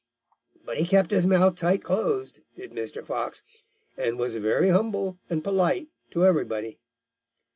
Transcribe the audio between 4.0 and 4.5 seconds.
was